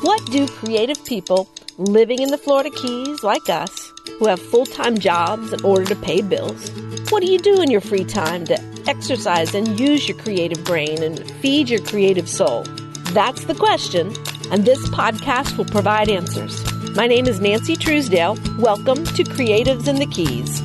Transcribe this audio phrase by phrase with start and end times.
[0.00, 4.96] What do creative people living in the Florida Keys like us, who have full time
[4.96, 6.70] jobs in order to pay bills,
[7.10, 11.02] what do you do in your free time to exercise and use your creative brain
[11.02, 12.62] and feed your creative soul?
[13.10, 14.14] That's the question,
[14.52, 16.64] and this podcast will provide answers.
[16.94, 18.38] My name is Nancy Truesdale.
[18.56, 20.60] Welcome to Creatives in the Keys.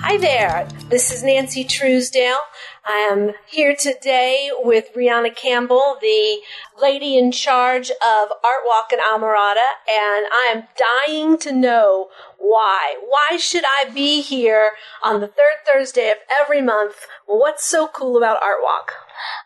[0.00, 0.68] Hi there.
[0.92, 2.36] This is Nancy Truesdale.
[2.84, 6.40] I am here today with Brianna Campbell, the
[6.78, 12.10] lady in charge of Art Walk in Islamorada, and I am dying to know
[12.42, 12.96] why.
[13.06, 17.06] Why should I be here on the third Thursday of every month?
[17.24, 18.92] What's so cool about Art Walk?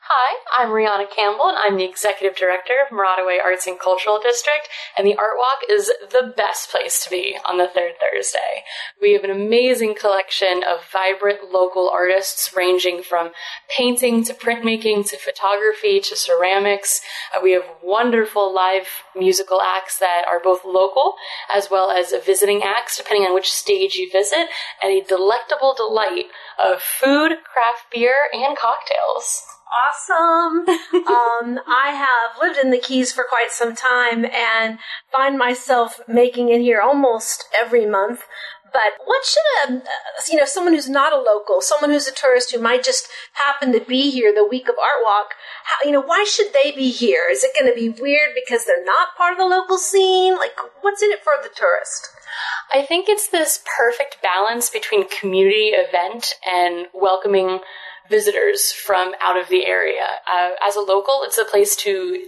[0.09, 2.97] Hi, I'm Rihanna Campbell, and I'm the Executive Director of
[3.27, 7.37] Way Arts and Cultural District, and the Art Walk is the best place to be
[7.45, 8.63] on the third Thursday.
[9.03, 13.33] We have an amazing collection of vibrant local artists ranging from
[13.69, 17.01] painting to printmaking to photography to ceramics.
[17.35, 21.15] Uh, we have wonderful live musical acts that are both local
[21.53, 22.63] as well as a visiting
[22.95, 24.49] depending on which stage you visit,
[24.83, 26.27] and a delectable delight
[26.63, 29.43] of food, craft beer, and cocktails
[29.77, 30.69] awesome.
[30.95, 34.79] um, I have lived in the Keys for quite some time and
[35.13, 38.23] find myself making it here almost every month.
[38.73, 39.83] But what should a,
[40.31, 43.73] you know, someone who's not a local, someone who's a tourist who might just happen
[43.73, 45.29] to be here the week of Art Walk,
[45.65, 47.27] how, you know, why should they be here?
[47.31, 50.37] Is it going to be weird because they're not part of the local scene?
[50.37, 52.11] Like, what's in it for the tourist?
[52.73, 57.61] I think it's this perfect balance between community event and welcoming
[58.09, 60.07] visitors from out of the area.
[60.29, 62.25] Uh, as a local, it's a place to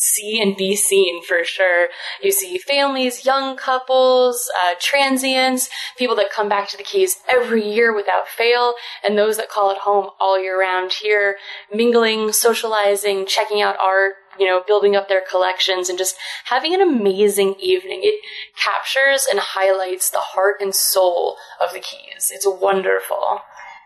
[0.00, 1.88] see and be seen for sure.
[2.22, 7.66] You see families, young couples, uh, transients, people that come back to the Keys every
[7.66, 11.36] year without fail, and those that call it home all year round here,
[11.72, 16.80] mingling, socializing, checking out art, you know, building up their collections and just having an
[16.80, 18.00] amazing evening.
[18.02, 18.20] It
[18.56, 22.32] captures and highlights the heart and soul of the Keys.
[22.32, 23.42] It's wonderful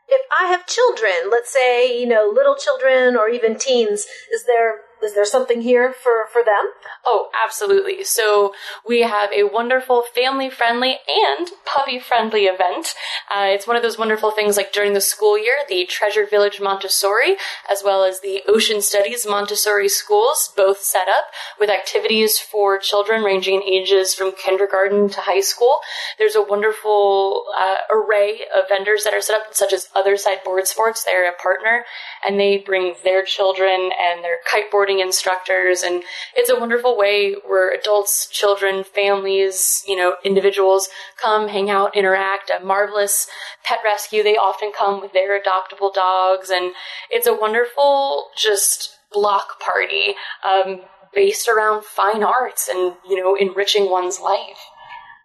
[0.09, 4.81] if I have children, let's say, you know, little children or even teens, is there
[5.05, 6.71] is there something here for, for them?
[7.05, 8.05] Oh, absolutely.
[8.05, 8.55] So
[8.87, 12.95] we have a wonderful family friendly and puppy friendly event.
[13.31, 16.61] Uh, it's one of those wonderful things like during the school year, the Treasure Village
[16.61, 17.37] Montessori,
[17.71, 21.25] as well as the Ocean Studies Montessori schools, both set up
[21.61, 25.81] with activities for children ranging in ages from kindergarten to high school.
[26.19, 30.43] There's a wonderful uh, array of vendors that are set up, such as Other Side
[30.45, 31.05] Board Sports.
[31.05, 31.85] They're a partner,
[32.27, 35.83] and they bring their children and their kiteboarding instructors.
[35.83, 36.03] And
[36.37, 40.89] it's a wonderful way where adults, children, families, you know, individuals
[41.21, 42.51] come, hang out, interact.
[42.51, 43.29] A marvelous
[43.65, 44.23] pet rescue.
[44.23, 46.51] They often come with their adoptable dogs.
[46.51, 46.73] And
[47.11, 50.15] it's a wonderful, just block party,
[50.49, 50.81] um,
[51.15, 54.59] based around fine arts and, you know, enriching one's life.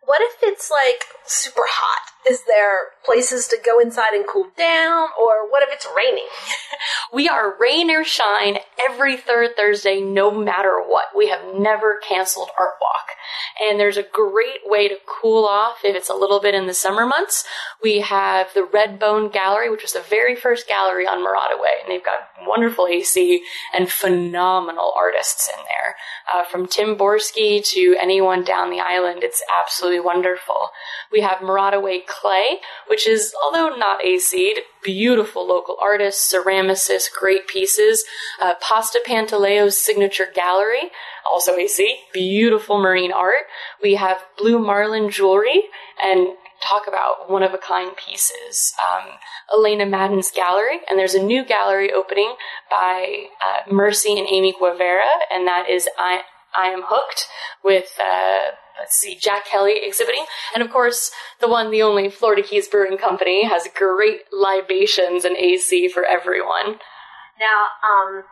[0.05, 2.08] What if it's like super hot?
[2.27, 5.07] Is there places to go inside and cool down?
[5.19, 6.27] Or what if it's raining?
[7.13, 11.05] we are rain or shine every third Thursday, no matter what.
[11.15, 13.07] We have never canceled Art Walk.
[13.61, 16.73] And there's a great way to cool off if it's a little bit in the
[16.73, 17.45] summer months.
[17.81, 21.71] We have the Red Bone Gallery, which was the very first gallery on Morada Way.
[21.81, 23.41] And they've got wonderful AC
[23.73, 25.95] and phenomenal artists in there.
[26.31, 30.69] Uh, from Tim Borski to anyone down the island, it's absolutely wonderful.
[31.11, 37.47] We have Morada Way Clay, which is, although not AC'd, beautiful local artists, ceramicists, great
[37.47, 38.03] pieces.
[38.41, 40.91] Uh, Pasta Pantaleo's signature gallery,
[41.29, 43.45] also AC, beautiful marine art.
[43.81, 45.63] We have Blue Marlin jewelry
[46.01, 46.29] and
[46.67, 48.73] talk about one of a kind pieces.
[48.81, 49.11] Um,
[49.53, 52.35] Elena Madden's gallery, and there's a new gallery opening
[52.69, 56.21] by uh, Mercy and Amy Guevara, and that is I,
[56.57, 57.27] I Am Hooked
[57.63, 57.99] with.
[57.99, 58.51] Uh,
[58.87, 60.25] see, Jack Kelly exhibiting.
[60.53, 65.35] And of course, the one, the only Florida Keys Brewing Company has great libations and
[65.37, 66.79] AC for everyone.
[67.39, 68.23] Now, um,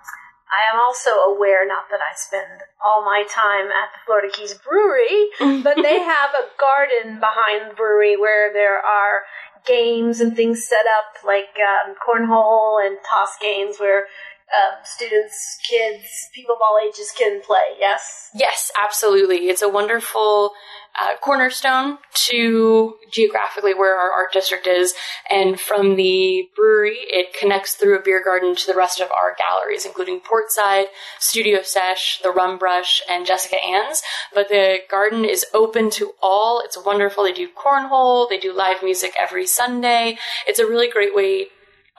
[0.48, 4.54] I am also aware, not that I spend all my time at the Florida Keys
[4.54, 5.30] Brewery,
[5.64, 9.24] but they have a garden behind the brewery where there are
[9.66, 14.06] games and things set up like um, cornhole and toss games where
[14.56, 17.76] um, students, kids, people of all ages can play.
[17.80, 18.30] Yes.
[18.34, 19.50] Yes, absolutely.
[19.50, 20.54] It's a wonderful
[21.00, 24.94] uh, cornerstone to geographically where our art district is.
[25.30, 29.36] And from the brewery, it connects through a beer garden to the rest of our
[29.38, 30.88] galleries, including Portside,
[31.20, 34.02] Studio Sesh, the Rum Brush, and Jessica Ann's.
[34.34, 36.62] But the garden is open to all.
[36.64, 37.26] It's wonderful.
[37.26, 38.30] They do cornhole.
[38.30, 40.18] They do live music every Sunday.
[40.48, 41.48] It's a really great way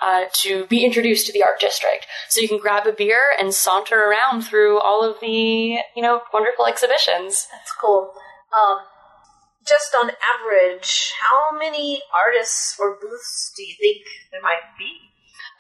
[0.03, 2.07] uh, to be introduced to the art district.
[2.29, 6.23] So you can grab a beer and saunter around through all of the, you know,
[6.33, 7.49] wonderful exhibitions.
[7.53, 8.13] That's cool.
[8.53, 8.79] Um,
[9.67, 14.93] just on average, how many artists or booths do you think there might be?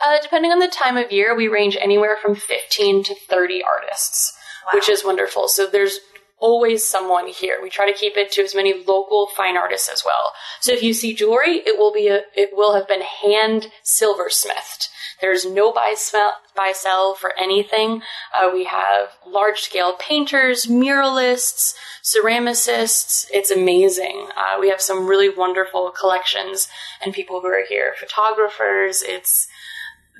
[0.04, 4.36] Uh, depending on the time of year, we range anywhere from 15 to 30 artists,
[4.64, 4.70] wow.
[4.74, 5.48] which is wonderful.
[5.48, 5.98] So there's
[6.40, 7.58] always someone here.
[7.62, 10.32] We try to keep it to as many local fine artists as well.
[10.60, 14.88] So if you see jewelry, it will be a, it will have been hand silversmithed.
[15.20, 18.02] There's no buy, smell, buy sell for anything.
[18.32, 21.74] Uh, we have large scale painters, muralists,
[22.04, 23.26] ceramicists.
[23.32, 24.28] It's amazing.
[24.36, 26.68] Uh, we have some really wonderful collections
[27.04, 27.94] and people who are here.
[27.98, 29.02] Photographers.
[29.02, 29.48] It's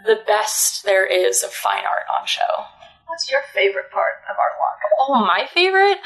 [0.04, 2.64] the best there is of fine art on show.
[3.18, 4.78] What's your favorite part of Art Walk?
[5.00, 5.98] Oh, my favorite?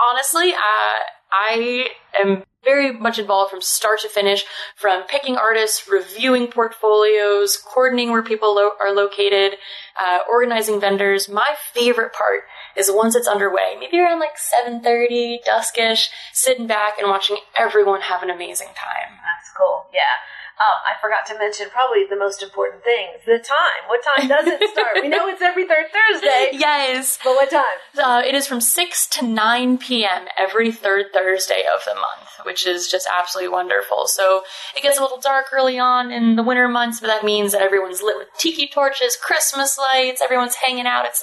[0.00, 0.98] Honestly, uh,
[1.30, 4.42] I am very much involved from start to finish,
[4.74, 9.58] from picking artists, reviewing portfolios, coordinating where people lo- are located,
[10.00, 11.28] uh, organizing vendors.
[11.28, 12.44] My favorite part
[12.74, 18.22] is once it's underway, maybe around like 7.30, duskish, sitting back and watching everyone have
[18.22, 19.12] an amazing time.
[19.20, 20.24] That's cool, yeah.
[20.58, 23.82] Um, I forgot to mention probably the most important thing: the time.
[23.88, 24.96] What time does it start?
[25.02, 26.50] we know it's every third Thursday.
[26.66, 27.62] Yes, but what time?
[28.02, 30.26] Uh, it is from six to nine p.m.
[30.38, 34.06] every third Thursday of the month, which is just absolutely wonderful.
[34.06, 34.42] So
[34.74, 37.60] it gets a little dark early on in the winter months, but that means that
[37.60, 41.04] everyone's lit with tiki torches, Christmas lights, everyone's hanging out.
[41.04, 41.22] It's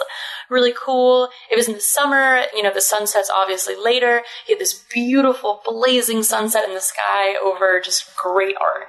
[0.50, 1.30] really cool.
[1.52, 4.22] It was in the summer, you know, the sun sets obviously later.
[4.48, 8.88] You had this beautiful blazing sunset in the sky over just great art.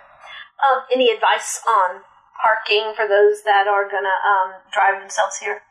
[0.63, 2.01] Um, any advice on
[2.43, 5.63] parking for those that are going to um, drive themselves here?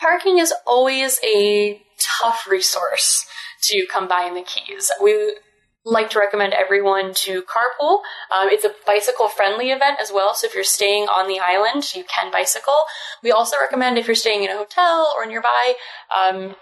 [0.00, 1.82] Parking is always a
[2.20, 3.26] tough resource
[3.62, 4.90] to come by in the Keys.
[5.02, 5.36] We
[5.84, 8.00] like to recommend everyone to carpool.
[8.30, 11.94] Um, it's a bicycle friendly event as well, so if you're staying on the island,
[11.94, 12.84] you can bicycle.
[13.22, 15.74] We also recommend if you're staying in a hotel or nearby,
[16.14, 16.56] um,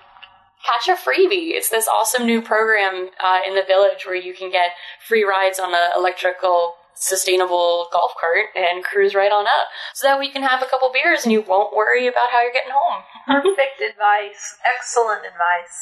[0.64, 1.52] catch a freebie.
[1.54, 4.70] It's this awesome new program uh, in the village where you can get
[5.06, 9.66] free rides on an electrical sustainable golf cart and cruise right on up.
[9.94, 12.54] So that you can have a couple beers and you won't worry about how you're
[12.54, 13.02] getting home.
[13.26, 14.56] Perfect advice.
[14.62, 15.74] Excellent advice.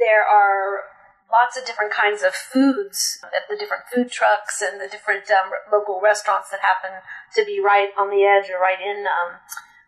[0.00, 0.88] There are
[1.28, 5.52] lots of different kinds of foods at the different food trucks and the different um,
[5.68, 7.04] local restaurants that happen
[7.34, 9.36] to be right on the edge or right in um,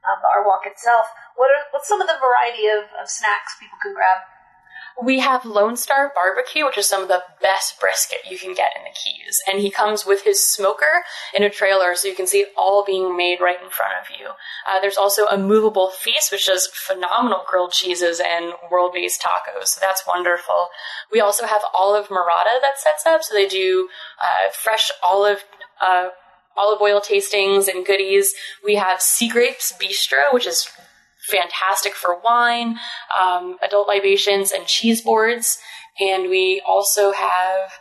[0.04, 1.08] um, our walk itself.
[1.36, 4.28] What are what's some of the variety of, of snacks people can grab?
[5.02, 8.72] We have Lone Star Barbecue, which is some of the best brisket you can get
[8.76, 9.40] in the Keys.
[9.46, 11.04] And he comes with his smoker
[11.34, 14.18] in a trailer so you can see it all being made right in front of
[14.18, 14.26] you.
[14.68, 19.68] Uh, there's also a movable feast, which does phenomenal grilled cheeses and world based tacos.
[19.68, 20.68] So that's wonderful.
[21.12, 23.22] We also have Olive Morada that sets up.
[23.22, 23.88] So they do
[24.20, 25.44] uh, fresh olive.
[25.80, 26.08] Uh,
[26.56, 28.34] olive oil tastings and goodies.
[28.64, 30.68] We have Sea Grapes Bistro, which is
[31.28, 32.78] fantastic for wine,
[33.18, 35.58] um, adult libations, and cheese boards.
[36.00, 37.72] And we also have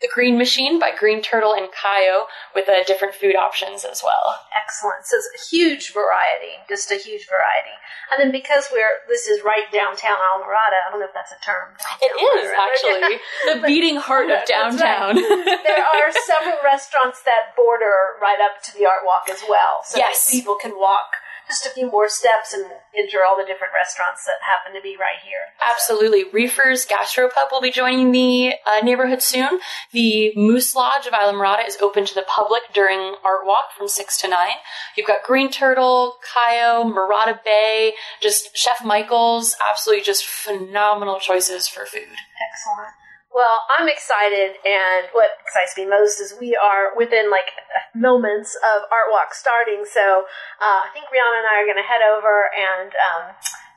[0.00, 2.24] the Green Machine by Green Turtle and Kaiyo
[2.54, 4.40] with uh, different food options as well.
[4.56, 5.04] Excellent.
[5.04, 7.76] So it's a huge variety, just a huge variety.
[8.10, 11.40] And then because we're this is right downtown Islamorada, I don't know if that's a
[11.44, 11.76] term.
[12.00, 13.20] It is actually
[13.60, 15.16] the beating heart of downtown.
[15.16, 15.60] Right.
[15.64, 19.98] there are several restaurants that border right up to the art walk as well, so
[19.98, 20.30] yes.
[20.30, 22.64] people can walk just a few more steps and
[22.96, 25.50] enter all the different restaurants that happen to be right here.
[25.60, 26.24] Absolutely.
[26.32, 29.60] Reefer's Gastropub will be joining the uh, neighborhood soon.
[29.92, 34.20] The Moose Lodge of Islamorada is open to the public during Art Walk from 6
[34.22, 34.48] to 9.
[34.96, 41.84] You've got Green Turtle, Kaiyo, Morada Bay, just Chef Michael's, absolutely just phenomenal choices for
[41.84, 42.02] food.
[42.02, 42.94] Excellent.
[43.32, 47.46] Well, I'm excited, and what excites me most is we are within like
[47.94, 49.86] moments of Art Walk starting.
[49.86, 50.26] So
[50.58, 53.30] uh, I think Rihanna and I are going to head over and, um,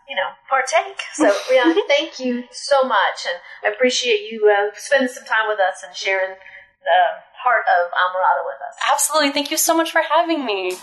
[0.09, 0.97] you know, partake.
[1.13, 5.59] So Rihanna, thank you so much, and I appreciate you uh, spending some time with
[5.59, 6.33] us and sharing
[6.81, 7.01] the
[7.37, 8.75] heart of Islamorada with us.
[8.91, 10.77] Absolutely, thank you so much for having me.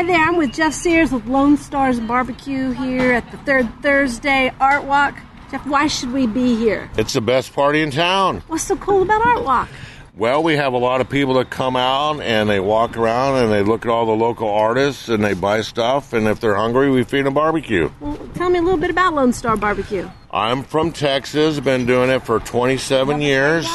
[0.00, 4.50] Hi there, I'm with Jeff Sears with Lone Stars Barbecue here at the third Thursday
[4.58, 5.14] Art Walk.
[5.50, 6.90] Jeff, why should we be here?
[6.96, 8.42] It's the best party in town.
[8.46, 9.68] What's so cool about Art Walk?
[10.16, 13.52] Well, we have a lot of people that come out and they walk around and
[13.52, 16.14] they look at all the local artists and they buy stuff.
[16.14, 17.90] And if they're hungry, we feed them barbecue.
[18.00, 20.08] Well, tell me a little bit about Lone Star Barbecue.
[20.30, 23.68] I'm from Texas, been doing it for 27 years.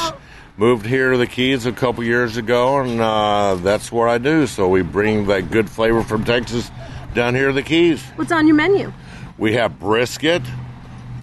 [0.58, 4.46] Moved here to the Keys a couple years ago, and uh, that's what I do.
[4.46, 6.70] So we bring that good flavor from Texas
[7.12, 8.02] down here to the Keys.
[8.16, 8.90] What's on your menu?
[9.36, 10.40] We have brisket,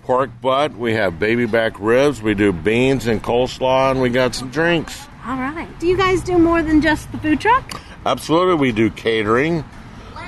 [0.03, 4.35] pork butt, we have baby back ribs, we do beans and coleslaw, and we got
[4.35, 5.07] some drinks.
[5.25, 5.67] All right.
[5.79, 7.81] Do you guys do more than just the food truck?
[8.05, 9.63] Absolutely, we do catering,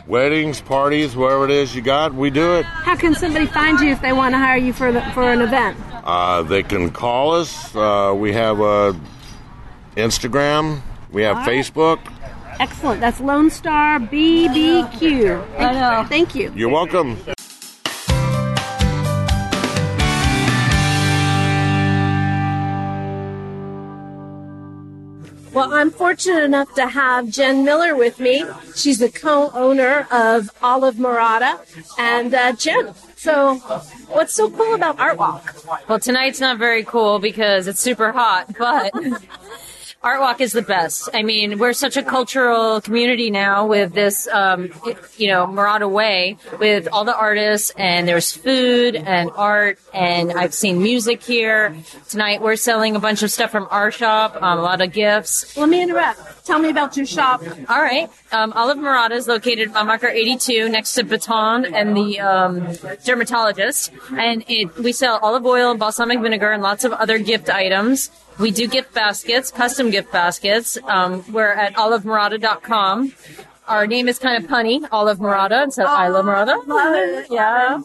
[0.08, 2.66] weddings, parties, whatever it is you got, we do it.
[2.66, 5.42] How can somebody find you if they want to hire you for the, for an
[5.42, 5.78] event?
[6.06, 7.76] Uh, they can call us.
[7.76, 8.94] Uh, we have uh,
[9.98, 10.82] Instagram,
[11.12, 11.66] we have All right.
[11.66, 12.00] Facebook.
[12.60, 13.02] Excellent.
[13.02, 15.60] That's Lone Star BBQ.
[15.60, 16.08] I know.
[16.08, 16.54] Thank you.
[16.56, 17.18] You're welcome.
[25.56, 28.44] Well, I'm fortunate enough to have Jen Miller with me.
[28.76, 31.58] She's the co-owner of Olive Morada.
[31.98, 33.56] And uh, Jen, so
[34.10, 35.56] what's so cool about Art Walk?
[35.88, 38.92] Well, tonight's not very cool because it's super hot, but
[40.06, 41.10] Art Walk is the best.
[41.16, 44.70] I mean, we're such a cultural community now with this, um,
[45.18, 50.54] you know, Morada Way with all the artists and there's food and art and I've
[50.54, 51.76] seen music here.
[52.08, 55.58] Tonight we're selling a bunch of stuff from our shop, um, a lot of gifts.
[55.58, 56.46] Let me interrupt.
[56.46, 57.42] Tell me about your shop.
[57.68, 58.08] All right.
[58.32, 62.68] Um, Olive Morada is located on Marker 82 next to Baton and the um,
[63.04, 63.92] dermatologist.
[64.16, 68.12] And it, we sell olive oil, balsamic vinegar, and lots of other gift items.
[68.38, 70.78] We do gift baskets, custom gift baskets.
[70.86, 73.14] Um, we're at olivemorada.com.
[73.68, 77.26] Our name is kind of punny, Olive Morada, instead of I Love Morada.
[77.30, 77.82] Yeah.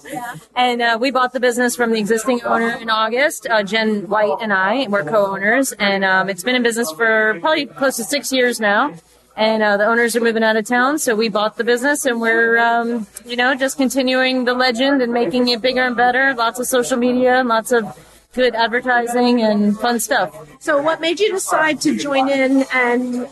[0.54, 3.46] And uh, we bought the business from the existing owner in August.
[3.48, 5.72] Uh, Jen White and I, we're co-owners.
[5.72, 8.94] And um, it's been in business for probably close to six years now
[9.36, 12.20] and uh, the owners are moving out of town, so we bought the business, and
[12.20, 16.34] we're, um, you know, just continuing the legend and making it bigger and better.
[16.34, 17.84] Lots of social media and lots of
[18.32, 20.34] good advertising and fun stuff.
[20.60, 23.28] So what made you decide to join in and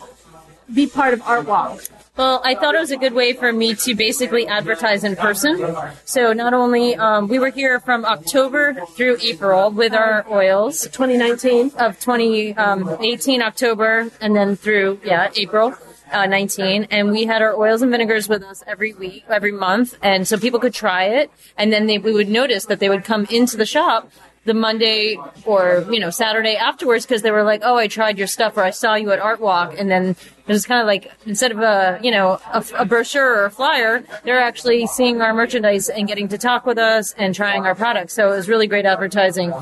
[0.73, 1.81] be part of Art Walk?
[2.19, 5.77] Well, I thought it was a good way for me to basically advertise in person.
[6.05, 11.73] So not only um, we were here from October through April with our oils 2019.
[11.79, 15.75] of 2018 October, and then through yeah April.
[16.11, 19.95] Uh, 19 and we had our oils and vinegars with us every week every month
[20.01, 23.05] and so people could try it and then they, we would notice that they would
[23.05, 24.11] come into the shop
[24.49, 28.27] the Monday or you know Saturday afterwards because they were like, "Oh, I tried your
[28.27, 30.17] stuff," or "I saw you at Art Walk," and then
[30.49, 33.51] it was kind of like instead of a you know a, a brochure or a
[33.51, 37.75] flyer, they're actually seeing our merchandise and getting to talk with us and trying our
[37.75, 38.15] products.
[38.15, 39.53] So it was really great advertising.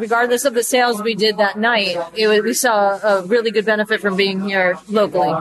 [0.00, 3.64] Regardless of the sales we did that night, it was, we saw a really good
[3.64, 5.32] benefit from being here locally.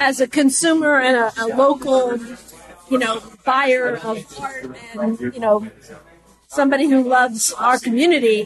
[0.00, 2.16] As a consumer and a, a local,
[2.90, 4.64] you know, buyer of art
[4.94, 5.68] and, you know,
[6.50, 8.44] somebody who loves our community,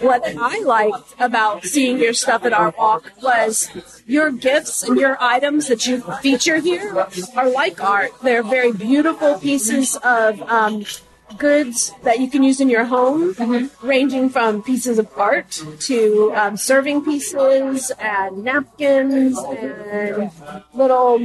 [0.00, 3.70] what I liked about seeing your stuff at our Walk was
[4.06, 8.12] your gifts and your items that you feature here are like art.
[8.22, 10.84] They're very beautiful pieces of um,
[11.38, 13.34] goods that you can use in your home,
[13.82, 20.30] ranging from pieces of art to um, serving pieces and napkins and
[20.72, 21.16] little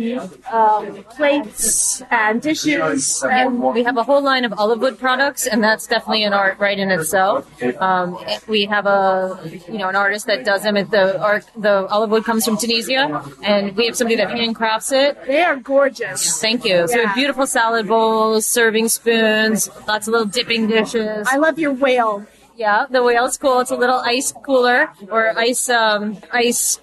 [0.51, 3.23] um, plates and dishes.
[3.23, 6.59] And We have a whole line of olive wood products, and that's definitely an art
[6.59, 7.47] right in itself.
[7.79, 8.17] Um,
[8.47, 9.39] we have a,
[9.69, 10.75] you know, an artist that does them.
[10.75, 15.17] The art, the olive wood comes from Tunisia, and we have somebody that handcrafts it.
[15.25, 16.39] they are gorgeous.
[16.41, 16.87] Thank you.
[16.87, 21.27] So we have beautiful salad bowls, serving spoons, lots of little dipping dishes.
[21.29, 22.25] I love your whale.
[22.55, 23.59] Yeah, the whale's cool.
[23.61, 26.79] It's a little ice cooler or ice, um, ice,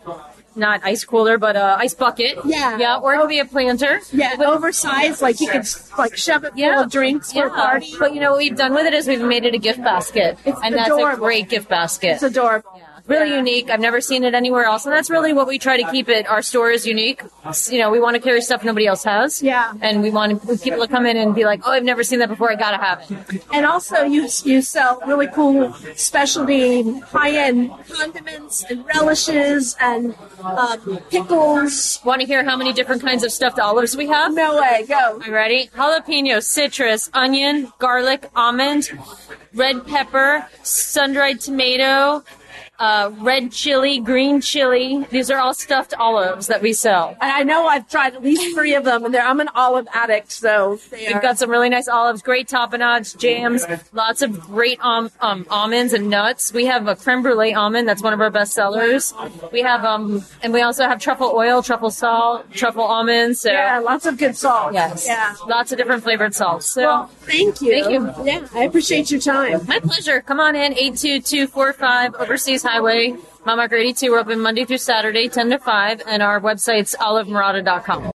[0.56, 2.34] not ice cooler, but uh, ice bucket.
[2.44, 2.76] Yeah.
[2.78, 4.00] Yeah, or it could be a planter.
[4.12, 7.94] Yeah, oversized, like you could like shove it full of drinks for a party.
[7.98, 10.36] But you know what we've done with it is we've made it a gift basket,
[10.44, 11.24] It's and that's a adorable.
[11.26, 12.12] great gift basket.
[12.18, 12.72] It's adorable.
[13.08, 13.70] Really unique.
[13.70, 16.26] I've never seen it anywhere else, and that's really what we try to keep it.
[16.28, 17.22] Our store is unique.
[17.70, 19.42] You know, we want to carry stuff nobody else has.
[19.42, 19.72] Yeah.
[19.80, 22.28] and we want people to come in and be like, "Oh, I've never seen that
[22.28, 22.50] before.
[22.52, 28.64] I gotta have it." And also, you you sell really cool specialty high end condiments
[28.68, 32.00] and relishes and um, pickles.
[32.04, 34.34] Want to hear how many different kinds of stuffed olives we have?
[34.34, 35.20] No way, go.
[35.24, 35.68] You ready?
[35.74, 38.90] Jalapeno, citrus, onion, garlic, almond,
[39.54, 42.22] red pepper, sun-dried tomato,
[42.78, 45.04] uh, red chili, green chili.
[45.10, 47.16] These are all stuffed olives that we sell.
[47.20, 49.88] And I know I've tried at least three of them, and they're, I'm an olive
[49.92, 51.20] addict, so they We've are.
[51.20, 56.08] got some really nice olives, great tapenades, jams, lots of great um, um, almonds and
[56.08, 56.52] nuts.
[56.52, 59.12] We have a creme brulee almond that's one of our best sellers.
[59.52, 63.40] We have um, and we also have truffle oil, truffle salt, truffle almonds.
[63.40, 64.72] So yeah, lots of good salt.
[64.72, 65.34] yes, Yeah.
[65.48, 66.66] lots of different flavored salts.
[66.66, 66.82] So.
[66.82, 67.72] Well, thank you.
[67.84, 68.24] Thank you.
[68.24, 69.66] Yeah, I appreciate your time.
[69.66, 70.20] My pleasure.
[70.20, 74.10] Come on in, 82245 Overseas Highway, Mile Marker 82.
[74.10, 78.10] We're open Monday through Saturday, 10 to 5, and our website's olivemorada.com.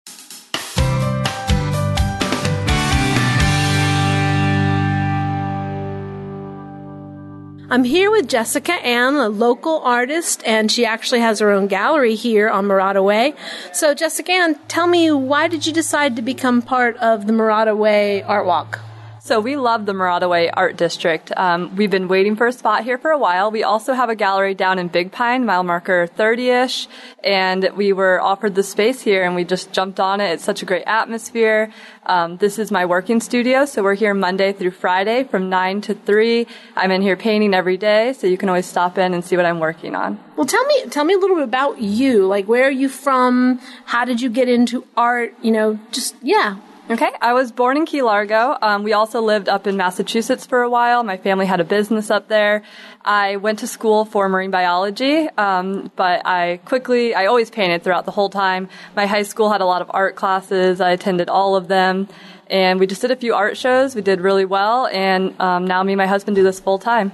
[7.71, 12.15] I'm here with Jessica Ann, a local artist, and she actually has her own gallery
[12.15, 13.35] here on Morada Way.
[13.75, 17.77] So, Jessica Ann, tell me, why did you decide to become part of the Morada
[17.77, 18.81] Way Art Walk?
[19.29, 21.31] So we love the Morada Art District.
[21.37, 23.51] Um, we've been waiting for a spot here for a while.
[23.51, 26.89] We also have a gallery down in Big Pine, mile marker 30-ish,
[27.23, 30.33] and we were offered the space here and we just jumped on it.
[30.33, 31.71] It's such a great atmosphere.
[32.07, 35.95] Um, this is my working studio, so we're here Monday through Friday from 9 to
[35.95, 36.47] 3.
[36.75, 39.45] I'm in here painting every day, so you can always stop in and see what
[39.45, 40.19] I'm working on.
[40.37, 42.27] Well, tell me, tell me a little bit about you.
[42.27, 43.61] Like, where are you from?
[43.85, 45.35] How did you get into art?
[45.43, 46.61] You know, just yeah.
[46.91, 48.57] Okay, I was born in Key Largo.
[48.63, 51.05] Um, we also lived up in Massachusetts for a while.
[51.05, 52.63] My family had a business up there.
[53.05, 58.07] I went to school for marine biology, um, but I quickly, I always painted throughout
[58.07, 58.71] the whole time.
[58.97, 60.81] My high school had a lot of art classes.
[60.81, 62.09] I attended all of them.
[62.49, 63.95] And we just did a few art shows.
[63.95, 64.87] We did really well.
[64.87, 67.13] And um, now me and my husband do this full time.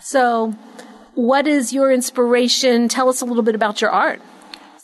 [0.00, 0.56] So,
[1.14, 2.88] what is your inspiration?
[2.88, 4.20] Tell us a little bit about your art.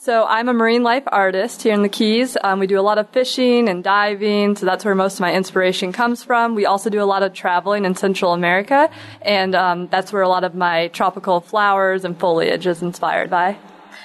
[0.05, 2.37] So I'm a marine life artist here in the Keys.
[2.43, 5.33] Um, we do a lot of fishing and diving, so that's where most of my
[5.33, 6.53] inspiration comes from.
[6.53, 8.91] We also do a lot of traveling in Central America,
[9.23, 13.57] and um, that's where a lot of my tropical flowers and foliage is inspired by.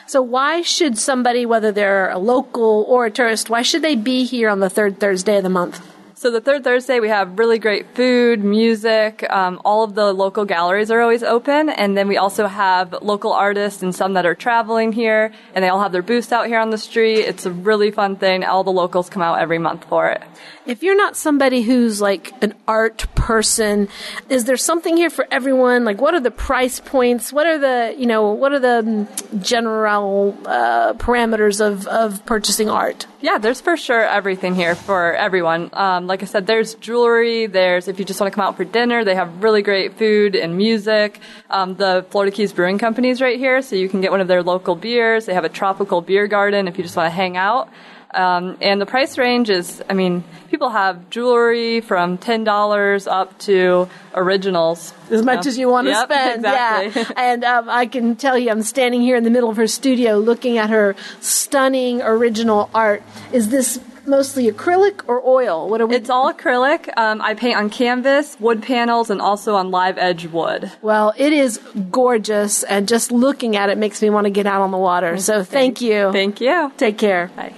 [0.06, 4.24] So, why should somebody, whether they're a local or a tourist, why should they be
[4.24, 5.86] here on the third Thursday of the month?
[6.20, 9.24] So the third Thursday we have really great food, music.
[9.30, 13.32] Um, all of the local galleries are always open, and then we also have local
[13.32, 16.58] artists and some that are traveling here, and they all have their booths out here
[16.58, 17.20] on the street.
[17.20, 18.44] It's a really fun thing.
[18.44, 20.22] All the locals come out every month for it.
[20.66, 23.88] If you're not somebody who's like an art person,
[24.28, 25.86] is there something here for everyone?
[25.86, 27.32] Like, what are the price points?
[27.32, 29.08] What are the, you know, what are the
[29.40, 33.06] general uh, parameters of, of purchasing art?
[33.22, 35.68] Yeah, there's for sure everything here for everyone.
[35.74, 37.46] Um, like I said, there's jewelry.
[37.46, 40.34] There's if you just want to come out for dinner, they have really great food
[40.34, 41.20] and music.
[41.50, 44.28] Um, the Florida Keys Brewing Company is right here, so you can get one of
[44.28, 45.26] their local beers.
[45.26, 47.68] They have a tropical beer garden if you just want to hang out.
[48.12, 53.38] Um, and the price range is, I mean, people have jewelry from ten dollars up
[53.40, 54.92] to originals.
[55.10, 57.02] As much as you want to Yep, spend, exactly.
[57.02, 57.12] yeah.
[57.16, 60.18] And um, I can tell you, I'm standing here in the middle of her studio
[60.18, 63.02] looking at her stunning original art.
[63.32, 65.68] Is this mostly acrylic or oil?
[65.68, 65.94] What are we?
[65.94, 66.88] It's all acrylic.
[66.96, 70.72] Um, I paint on canvas, wood panels, and also on live edge wood.
[70.82, 71.58] Well, it is
[71.92, 75.16] gorgeous, and just looking at it makes me want to get out on the water.
[75.18, 76.10] So thank you.
[76.10, 76.72] Thank you.
[76.76, 77.30] Take care.
[77.36, 77.54] Bye.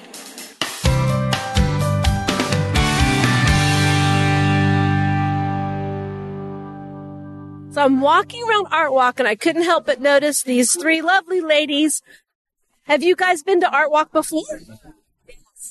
[7.73, 11.41] So I'm walking around Art Walk, and I couldn't help but notice these three lovely
[11.41, 12.03] ladies.
[12.85, 14.43] Have you guys been to Art Walk before?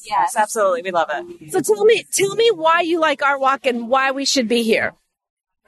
[0.04, 0.82] Yes, absolutely.
[0.82, 1.52] We love it.
[1.52, 4.64] So tell me, tell me why you like Art Walk and why we should be
[4.64, 4.94] here.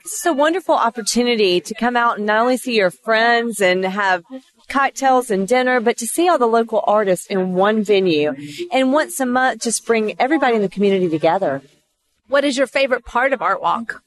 [0.04, 3.86] This is a wonderful opportunity to come out and not only see your friends and
[3.86, 4.24] have
[4.68, 8.34] cocktails and dinner, but to see all the local artists in one venue.
[8.72, 11.62] And once a month, just bring everybody in the community together.
[12.28, 14.03] What is your favorite part of Art Walk?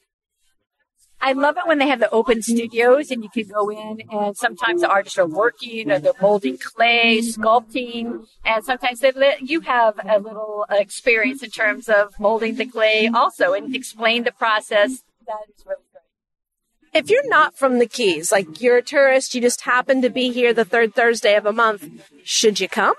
[1.19, 4.37] I love it when they have the open studios and you can go in and
[4.37, 7.41] sometimes the artists are working or they're molding clay, mm-hmm.
[7.41, 12.65] sculpting, and sometimes they let you have a little experience in terms of molding the
[12.65, 15.03] clay also and explain the process.
[15.25, 16.93] That is really great.
[16.93, 20.31] If you're not from the Keys, like you're a tourist, you just happen to be
[20.31, 21.89] here the third Thursday of a month,
[22.23, 22.95] should you come?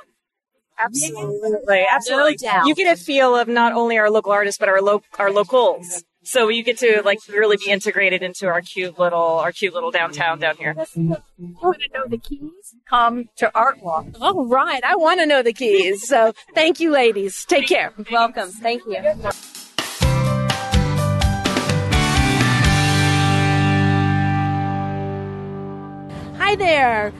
[0.78, 2.36] Absolutely, absolutely.
[2.36, 2.66] doubt.
[2.66, 6.04] You get a feel of not only our local artists but our lo- our locals.
[6.28, 9.90] So you get to like really be integrated into our cute little our cute little
[9.90, 10.76] downtown down here.
[10.94, 12.74] You want to know the keys?
[12.86, 14.08] Come to Art Walk.
[14.20, 16.06] All right, I want to know the Keys.
[16.06, 17.46] So thank you, ladies.
[17.46, 17.94] Take care.
[18.12, 18.50] Welcome.
[18.50, 18.98] Thank you.
[26.36, 27.14] Hi there.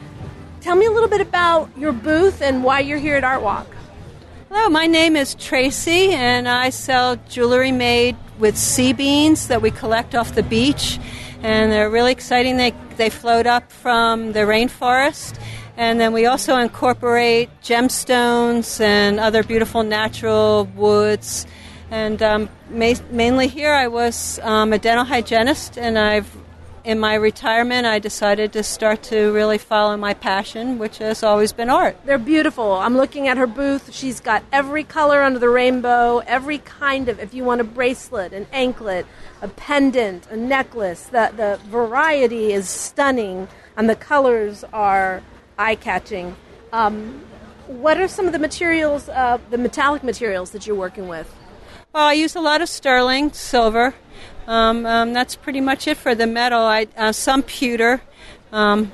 [0.61, 3.69] Tell me a little bit about your booth and why you're here at Art Walk.
[4.51, 9.71] Hello, my name is Tracy, and I sell jewelry made with sea beans that we
[9.71, 10.99] collect off the beach.
[11.43, 12.57] and they're really exciting.
[12.57, 15.39] They they float up from the rainforest,
[15.77, 21.47] and then we also incorporate gemstones and other beautiful natural woods.
[21.91, 26.35] And um, ma- mainly here, I was um, a dental hygienist, and I've
[26.85, 31.53] in my retirement, I decided to start to really follow my passion, which has always
[31.53, 31.97] been art.
[32.05, 32.73] They're beautiful.
[32.73, 33.93] I'm looking at her booth.
[33.93, 38.33] She's got every color under the rainbow, every kind of, if you want a bracelet,
[38.33, 39.07] an anklet,
[39.43, 45.23] a pendant, a necklace, the, the variety is stunning and the colors are
[45.59, 46.37] eye catching.
[46.73, 47.25] Um,
[47.67, 51.33] what are some of the materials, uh, the metallic materials that you're working with?
[51.93, 53.95] Well, I use a lot of sterling, silver.
[54.47, 56.61] Um, um, that's pretty much it for the metal.
[56.61, 58.03] I uh, some pewter.
[58.53, 58.93] Um,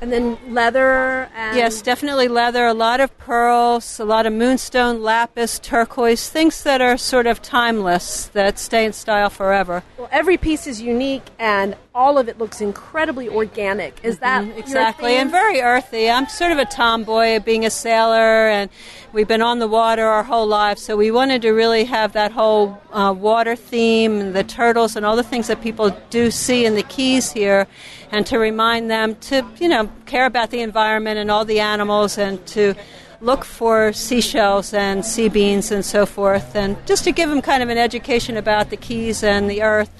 [0.00, 1.28] and then leather.
[1.34, 2.66] And yes, definitely leather.
[2.66, 7.42] A lot of pearls, a lot of moonstone, lapis, turquoise, things that are sort of
[7.42, 9.82] timeless, that stay in style forever.
[9.96, 13.98] Well, every piece is unique, and all of it looks incredibly organic.
[14.02, 16.08] Is that mm-hmm, exactly and very earthy?
[16.08, 18.70] I'm sort of a tomboy, being a sailor, and
[19.12, 22.32] we've been on the water our whole lives, so we wanted to really have that
[22.32, 26.64] whole uh, water theme, and the turtles, and all the things that people do see
[26.64, 27.66] in the Keys here,
[28.10, 32.18] and to remind them to, you know, care about the environment and all the animals,
[32.18, 32.74] and to
[33.20, 37.62] look for seashells and sea beans and so forth, and just to give them kind
[37.62, 39.90] of an education about the Keys and the earth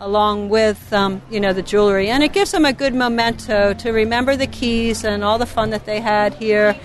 [0.00, 3.92] along with um, you know the jewelry, and it gives them a good memento to
[3.92, 6.76] remember the keys and all the fun that they had here.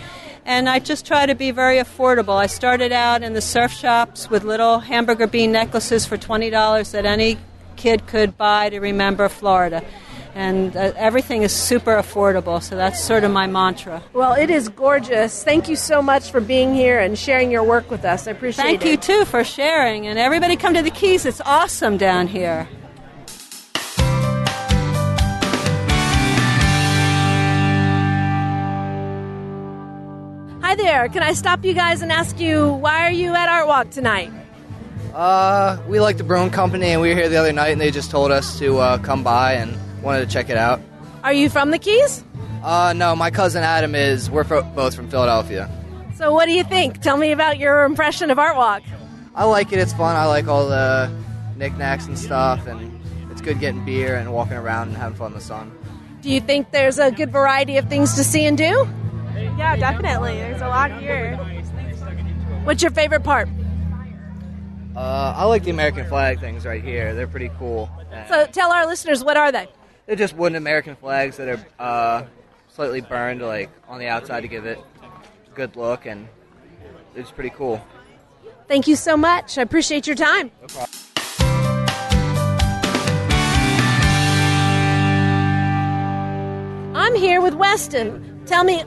[0.47, 2.37] And I just try to be very affordable.
[2.37, 6.93] I started out in the surf shops with little hamburger bean necklaces for twenty dollars
[6.93, 7.37] that any
[7.75, 9.83] kid could buy to remember Florida.
[10.33, 14.01] And uh, everything is super affordable, so that's sort of my mantra.
[14.13, 15.43] Well, it is gorgeous.
[15.43, 18.27] Thank you so much for being here and sharing your work with us.
[18.27, 18.85] I appreciate Thank it.
[18.85, 20.07] Thank you, too, for sharing.
[20.07, 21.25] And everybody come to the Keys.
[21.25, 22.69] It's awesome down here.
[30.67, 31.07] Hi there.
[31.07, 34.29] Can I stop you guys and ask you why are you at Art Walk tonight?
[35.13, 37.89] Uh, we like the Brown Company, and we were here the other night, and they
[37.89, 40.81] just told us to uh, come by and wanted to check it out.
[41.23, 42.21] Are you from the Keys?
[42.63, 44.29] Uh, no, my cousin Adam is.
[44.29, 45.69] We're both from Philadelphia.
[46.17, 46.99] So, what do you think?
[46.99, 48.83] Tell me about your impression of Art Walk.
[49.35, 49.79] I like it.
[49.79, 50.17] It's fun.
[50.17, 51.09] I like all the
[51.55, 52.99] knickknacks and stuff, and
[53.31, 55.71] it's good getting beer and walking around and having fun in the sun.
[56.21, 58.85] Do you think there's a good variety of things to see and do?
[59.57, 60.35] Yeah, definitely.
[60.37, 61.35] There's a lot here.
[62.63, 63.47] What's your favorite part?
[64.95, 67.13] Uh, I like the American flag things right here.
[67.13, 67.89] They're pretty cool.
[68.27, 69.67] So tell our listeners, what are they?
[70.05, 72.25] They're just wooden American flags that are uh,
[72.69, 76.27] slightly burned, like on the outside to give it a good look, and
[77.15, 77.85] it's pretty cool.
[78.67, 79.57] Thank you so much.
[79.57, 80.51] I appreciate your time.
[80.75, 80.85] No.
[86.95, 88.41] I'm here with Weston.
[88.45, 88.83] Tell me,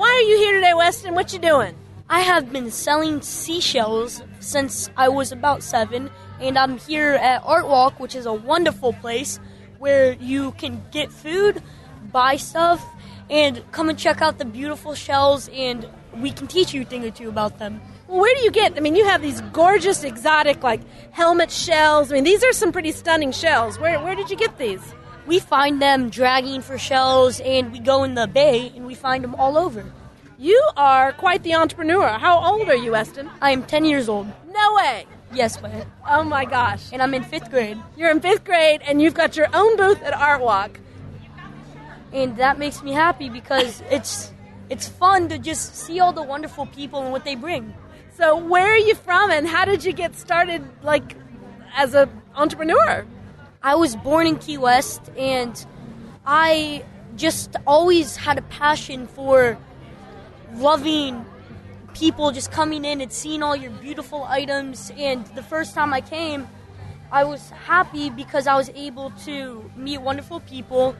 [0.00, 1.14] why are you here today, Weston?
[1.14, 1.76] What you doing?
[2.08, 6.10] I have been selling seashells since I was about seven,
[6.40, 9.38] and I'm here at Art Walk, which is a wonderful place
[9.78, 11.62] where you can get food,
[12.10, 12.82] buy stuff,
[13.28, 17.04] and come and check out the beautiful shells, and we can teach you a thing
[17.04, 17.78] or two about them.
[18.08, 18.78] Well, where do you get?
[18.78, 22.10] I mean, you have these gorgeous, exotic, like helmet shells.
[22.10, 23.78] I mean, these are some pretty stunning shells.
[23.78, 24.94] Where where did you get these?
[25.30, 29.22] We find them dragging for shells, and we go in the bay and we find
[29.22, 29.84] them all over.
[30.36, 32.08] You are quite the entrepreneur.
[32.08, 33.30] How old are you, Weston?
[33.40, 34.26] I am 10 years old.
[34.52, 35.06] No way.
[35.32, 35.86] Yes, ma'am.
[36.04, 36.88] Oh my gosh.
[36.92, 37.78] And I'm in fifth grade.
[37.96, 40.80] You're in fifth grade, and you've got your own booth at Art Walk.
[42.12, 44.32] And that makes me happy because it's
[44.68, 47.72] it's fun to just see all the wonderful people and what they bring.
[48.16, 51.14] So, where are you from, and how did you get started, like,
[51.76, 53.06] as an entrepreneur?
[53.62, 55.64] I was born in Key West, and
[56.24, 56.84] I
[57.16, 59.58] just always had a passion for
[60.54, 61.26] loving
[61.92, 64.90] people just coming in and seeing all your beautiful items.
[64.96, 66.48] And the first time I came,
[67.12, 70.96] I was happy because I was able to meet wonderful people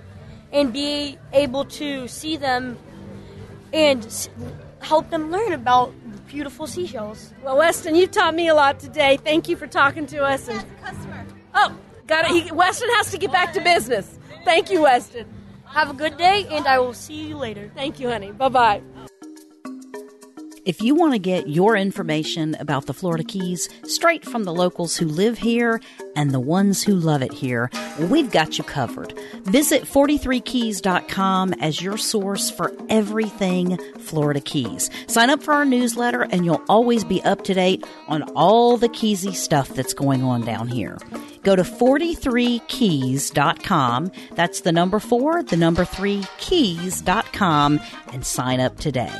[0.52, 2.76] and be able to see them
[3.72, 4.28] and
[4.80, 5.94] help them learn about
[6.26, 7.32] beautiful seashells.
[7.42, 9.16] Well, Weston, you've taught me a lot today.
[9.16, 10.48] Thank you for talking to us.
[10.48, 11.24] And customer.
[11.54, 11.76] Oh,
[12.10, 12.32] got it.
[12.32, 14.18] He, Weston has to get back to business.
[14.44, 15.26] Thank you, Weston.
[15.64, 17.70] Have a good day, and I will see you later.
[17.74, 18.32] Thank you, honey.
[18.32, 18.82] Bye bye.
[20.66, 24.94] If you want to get your information about the Florida Keys straight from the locals
[24.94, 25.80] who live here
[26.14, 29.18] and the ones who love it here, we've got you covered.
[29.44, 34.90] Visit 43keys.com as your source for everything Florida Keys.
[35.06, 38.90] Sign up for our newsletter and you'll always be up to date on all the
[38.90, 40.98] Keysy stuff that's going on down here.
[41.42, 44.12] Go to 43keys.com.
[44.32, 47.80] That's the number four, the number three keys.com
[48.12, 49.18] and sign up today.